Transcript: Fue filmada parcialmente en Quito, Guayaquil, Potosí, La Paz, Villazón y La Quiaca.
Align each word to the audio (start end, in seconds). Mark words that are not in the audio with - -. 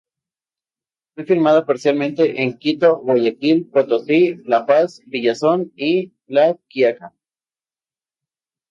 Fue 1.13 1.25
filmada 1.25 1.63
parcialmente 1.67 2.41
en 2.41 2.57
Quito, 2.57 2.97
Guayaquil, 3.01 3.67
Potosí, 3.71 4.35
La 4.45 4.65
Paz, 4.65 4.99
Villazón 5.05 5.71
y 5.75 6.11
La 6.25 6.57
Quiaca. 6.67 7.13